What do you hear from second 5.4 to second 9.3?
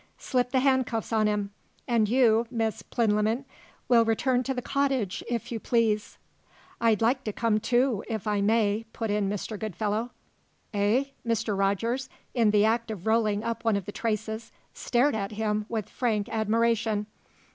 you please." "I'd like to come, too, if I may," put in